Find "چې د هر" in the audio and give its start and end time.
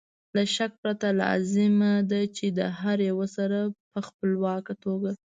2.37-2.97